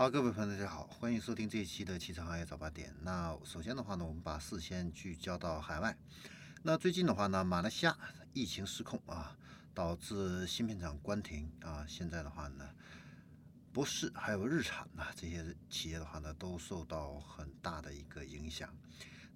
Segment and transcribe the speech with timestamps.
[0.00, 2.90] 好，各位朋友，大家好，欢迎收听这一期的汽车行业早八点。
[3.02, 5.94] 那首先的话呢，我们把视线聚焦到海外。
[6.62, 7.94] 那最近的话呢，马来西亚
[8.32, 9.36] 疫情失控啊，
[9.74, 11.84] 导致芯片厂关停啊。
[11.86, 12.66] 现在的话呢，
[13.74, 18.74] 博世还有日产呐这些企业的话呢，都受到很大的一个影响。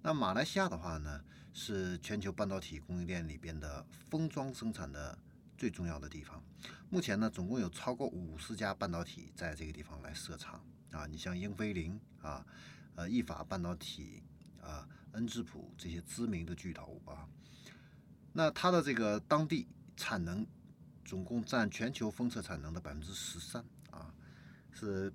[0.01, 1.23] 那马来西亚的话呢，
[1.53, 5.15] 是全球半导体供应链里边的封装生产的
[5.57, 6.43] 最重要的地方。
[6.89, 11.05] 目前呢，总共有超过五十家半导体在这个地方来设厂啊。
[11.05, 12.45] 你像英飞凌啊，
[12.95, 14.23] 呃，意法半导体
[14.61, 17.27] 啊，恩智浦这些知名的巨头啊，
[18.33, 20.45] 那它的这个当地产能
[21.03, 24.13] 总共占全球封测产能的百分之十三啊，
[24.71, 25.11] 是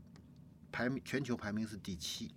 [0.73, 2.35] 排名全球排名是第七。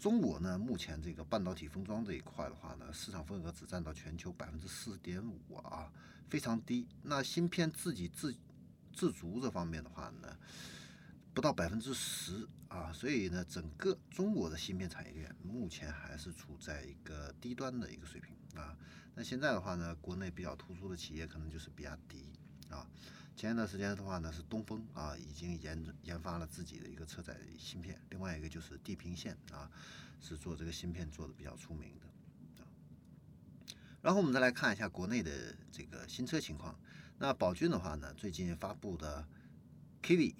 [0.00, 5.92] 中国呢，目前这个半导体封装这一块的话呢，市场份额只占到全球百分之四点五啊，
[6.30, 6.88] 非常低。
[7.02, 8.34] 那芯片自己自
[8.94, 10.34] 自足这方面的话呢，
[11.34, 18.74] 不到百分之十啊，所以呢，整个中国的芯片产业链目前还是处在一个低端的一个水平啊。
[19.14, 22.32] 那现在的话呢，国内比较突出的企业可能就是比亚迪
[22.70, 22.88] 啊。
[23.40, 27.98] 前一段时间的话呢，是东风啊，已经研研发了自己的一个车载芯片。
[28.10, 29.70] 另外一个就是地平线啊，
[30.20, 32.68] 是做这个芯片做的比较出名的啊。
[34.02, 36.78] 然后我们再来看一下国内的这个新车情况。
[37.16, 39.26] 那宝骏的话呢，最近发布的
[40.02, 40.34] Kiwi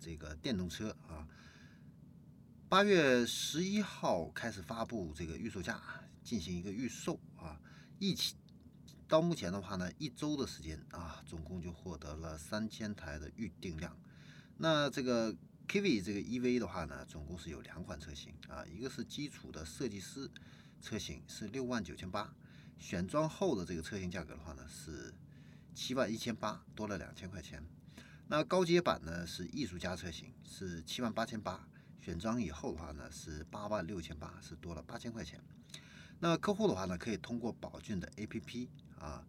[0.00, 1.28] 这个电动车啊，
[2.68, 5.80] 八月十一号开始发布这个预售价，
[6.24, 7.60] 进行一个预售啊，
[8.00, 8.34] 一起。
[9.10, 13.98] 到目前的话呢，一周的时间啊，总共就获得了三千台的预订量。
[14.56, 15.34] 那这个
[15.66, 20.30] K V 这个 EV 的话呢，总共是有两款车型啊，一个是基础的设计师
[20.80, 22.32] 车型是六万九千八，
[22.78, 25.12] 选装后的这个车型价格的话呢是
[25.74, 27.60] 七万一千八，多了两千块钱。
[28.28, 31.66] 那高阶版呢是艺术家车型是七万八千八，
[32.00, 35.42] 选装以后的话呢是八万六千八，是多了八千块钱。
[36.20, 38.68] 那客户的话呢，可以通过宝骏的 APP。
[39.00, 39.26] 啊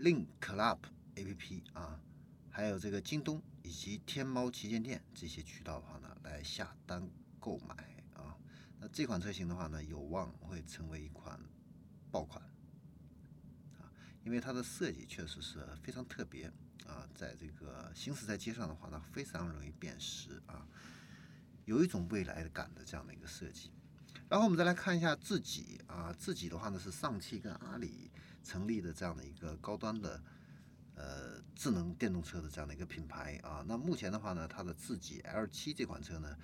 [0.00, 0.78] ，Link Club
[1.14, 1.98] A P P 啊，
[2.50, 7.08] 还有这个京东以及天猫旗舰店这些渠道的话呢，来下单
[7.38, 7.74] 购买
[8.14, 8.36] 啊。
[8.80, 11.40] 那这款车型的话呢，有望会成为一款
[12.10, 12.42] 爆款
[13.78, 13.86] 啊，
[14.24, 16.46] 因为它的设计确实是非常特别
[16.86, 20.66] 啊，在这个行驶在街上的话呢，非常容易辨识啊，
[21.64, 23.70] 有一种未来感的这样的一个设计。
[24.28, 28.10] 然后我们再来看一下自己啊，自己的话呢是上汽跟阿里。
[28.42, 30.20] 成立的这样的一个高端的
[30.94, 36.36] 呃智能电动车的这样的一个品牌啊，那目前的话呢，它的自己 L7 这款车呢，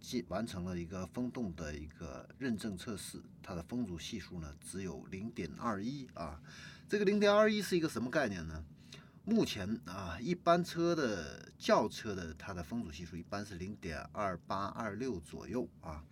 [0.00, 6.40] 既完成了一个风洞的一个认证测试，它的风阻系数呢只有零点二一啊，
[6.88, 8.64] 这个零点二一是一个什么概念呢？
[9.24, 16.04] 目前啊，一般车的轿车的它的风阻系数一般是零点二八二六左右啊，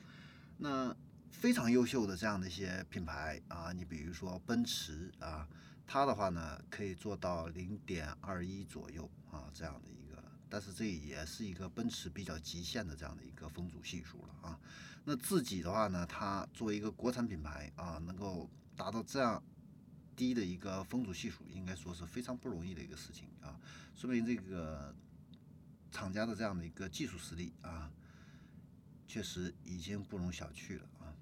[0.59, 0.97] 那。
[1.35, 5.47] 非常优秀的这样的一些品牌啊，你比如说奔驰啊，
[5.87, 14.59] 它的话呢可以做到零点二一左右啊这样的一个，但是这也是一个奔驰比较极限的这样的一个风阻系数了啊。
[15.05, 19.43] 那自己的话呢，它作为一个国产品牌啊，能够达到这样
[20.17, 23.61] 低的一个风阻系数，应该说是非常不容易的一个事情啊，
[23.95, 24.95] 说明这个
[25.91, 27.93] 厂家的这样的一个技术实力啊，
[29.07, 31.13] 确实已经不容小觑了啊。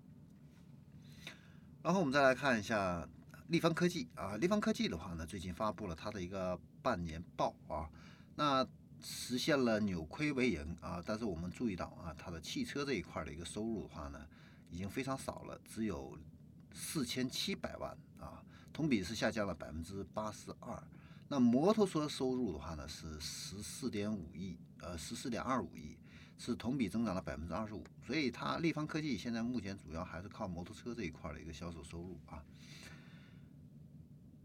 [1.82, 3.06] 然后我们再来看一下
[3.48, 7.91] 立方科技啊，立方科技的话呢，最近发布了它的一个半年报啊，
[8.37, 8.65] 那
[9.00, 14.25] 实现了扭亏为盈啊，但是我们注意到啊，它的汽车这一块的一个收入的话呢，
[14.71, 16.16] 已经非常少了，只有
[16.72, 17.91] 四千七百万
[18.21, 18.41] 啊，
[18.72, 20.81] 同比是下降了百分之八十二。
[21.26, 25.97] 那摩托车收入的话呢，是十四点五亿，呃，十四点二五亿。
[26.44, 32.42] 是同比增长了百分之二十五，所以它立方科技现在目前主要还是靠摩托车这一块的一个销售收入啊。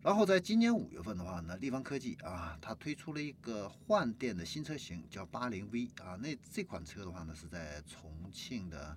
[0.03, 6.15] 然后在今年五月份的话呢，立方科技啊，它推出了一个换电的新车型，叫八零 V 啊。
[6.21, 8.95] 那这款车的话呢，是在重庆的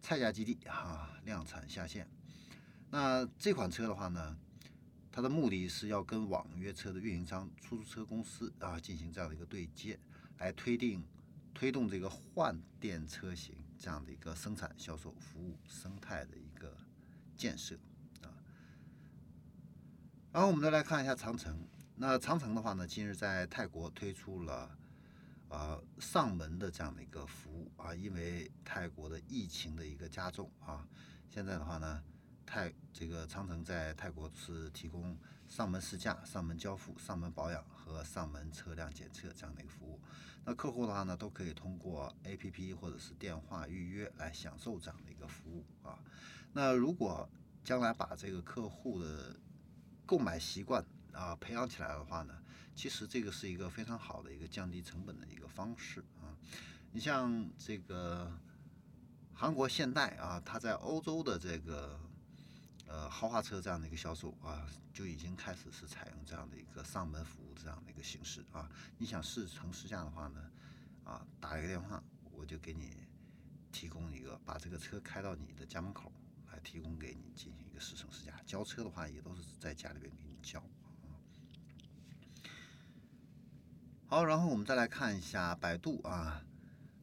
[0.00, 2.08] 蔡家基地啊量产下线。
[2.90, 4.36] 那这款车的话呢，
[5.10, 9.98] 它的目的是要跟网约车的运营商、出租车公司啊进行这样的一个对接，
[10.38, 11.02] 来推定。
[11.56, 16.76] 推动这个换电车型这样的一个生产、销售、服务生态的一个
[17.34, 17.74] 建设
[18.20, 18.28] 啊。
[20.30, 21.66] 然后我们再来看一下长城。
[21.94, 24.76] 那长城的话呢，今日在泰国推出了
[25.48, 27.94] 呃上门的这样的一个服务啊。
[27.94, 30.86] 因为泰国的疫情的一个加重啊，
[31.30, 32.04] 现在的话呢，
[32.46, 40.00] 泰这个长城在泰国是提供上门试驾、上门交付、上门保养和上门车辆检测这样的一个服务。
[40.44, 45.98] 那客户的话呢，都可以通过 APP 或者是电话预约来享受这样的一个服务啊。
[46.52, 47.28] 那如果
[47.64, 49.36] 将来把这个客户的
[50.06, 52.34] 购买习惯啊培养起来的话呢，
[52.76, 56.30] 其实这个是一个非常好的一个降低成本的一个方式啊。
[56.92, 58.32] 你像这个
[59.34, 61.98] 韩国现代啊，它在欧洲的这个
[62.86, 68.70] 呃豪华车这样的一个销售啊，就已经开始是采用这样的一个上门服务这样的一个形式啊。
[68.98, 70.50] 你想试乘试驾的话呢，
[71.04, 72.02] 啊打一个电话，
[72.32, 73.06] 我就给你
[73.70, 76.10] 提供一个把这个车开到你的家门口
[76.50, 76.58] 来。
[76.64, 80.60] 提供给你进行一个试乘试驾，交车的话也都是在家里边给你交。
[84.08, 86.42] 好，然后我们再来看一下百度啊，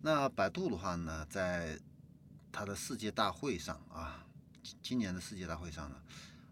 [0.01, 1.79] 那百度的话呢，在
[2.51, 4.25] 它的世界大会上啊，
[4.81, 6.01] 今年的世界大会上呢，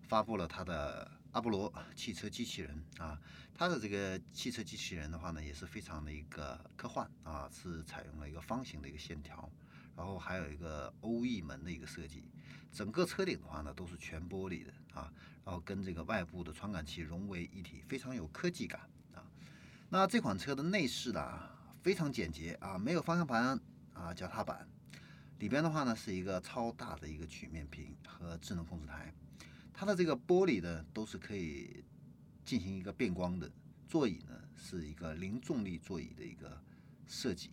[0.03, 3.19] 发布了它的阿波罗汽车机器人啊，
[3.53, 9.49] 它的这个汽车机器人的话呢，也是非常的一个科幻啊，是采用了一个方形的一个线条。
[9.93, 12.23] 然后还有一个欧翼门的一个设计，
[12.71, 15.11] 整个车顶的话呢都是全玻璃的啊，
[15.43, 18.81] 然后跟这个外部的传感器融为一体，非常有科技感
[19.13, 19.21] 啊。
[19.89, 21.21] 那这款车的内饰呢
[21.83, 23.59] 非常简洁啊，没有方向盘
[23.93, 24.67] 啊，脚踏板，
[25.41, 29.11] 里边的话呢是一个超大的一个曲面屏和智能控制台，
[29.73, 31.83] 它的这个玻璃呢都是可以
[32.45, 33.51] 进行一个变光的，
[33.88, 36.61] 座椅呢是一个零重力座椅的一个
[37.07, 37.49] 设计。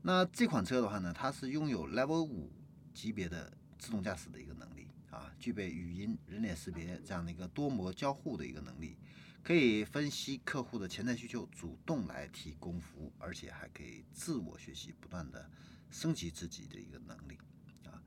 [0.00, 2.50] 那这款车的话呢，它是拥有 Level 五
[2.94, 8.96] 级别的自动驾驶的一个能力啊，具备语音、人脸识别这样的一个多模交互的一个能力，
[9.42, 15.50] 可以分析客户的潜在需求，主动来提供服务，而且还可以自我学习，不断的
[15.94, 17.38] 升级自己的一个能力
[17.84, 18.02] 啊。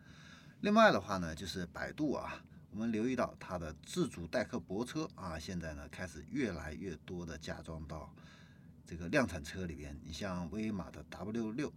[0.60, 8.14] 另外的话呢，就是百度啊，我们留意到它的自主代客泊车啊，现在呢开始越来越多的加装到
[8.86, 11.74] 这个量产车里边，你像威马的 W 六。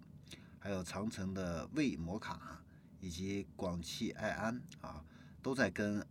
[0.62, 2.62] 还有长城的魏摩卡
[3.01, 5.03] 以及广汽埃安啊，
[5.41, 6.07] 都在跟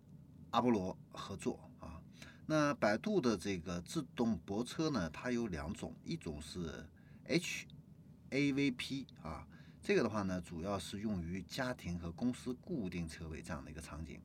[0.49, 2.01] 阿波罗合作啊。
[2.47, 6.83] 那百度的这个自动泊车呢，它有两种，一种是
[7.27, 9.47] HAVP 啊，
[9.81, 14.19] 这个的话呢，主要是用于家庭和公司固定车位这样的一个场景。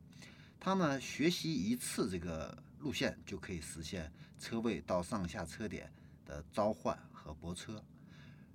[0.61, 5.93] 它呢，学习一次这个路线就可以实现车位到上下车点
[6.25, 7.83] 的召唤和泊车。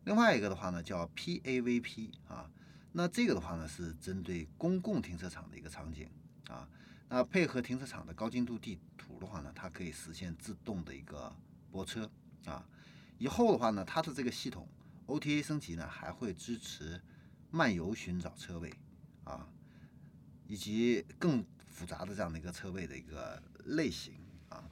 [0.05, 2.49] 另外一个的话呢，叫 PAVP 啊，
[2.91, 6.09] 那这个的话呢是针对公共停车场的一个场景
[6.47, 6.67] 啊，
[7.07, 11.31] 那配合停车场的高精度地图的话呢，它可以实现自动的一个
[11.71, 12.09] 泊车
[12.45, 12.67] 啊。
[13.19, 14.67] 以后的话呢，它的这个系统
[15.09, 17.01] OTA 升级呢，还会支持
[17.49, 18.71] 漫游寻找车位
[19.23, 19.49] 啊，
[20.47, 24.13] 以及更复杂的这样的一个车位的一个类型
[24.49, 24.63] 啊。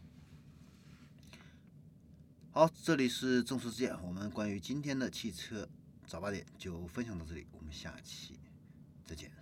[2.51, 5.68] 好，这里是正说之见，我们关于今天的汽车
[6.06, 8.39] 早八点就分享到这里，我们下期
[9.06, 9.37] 再见。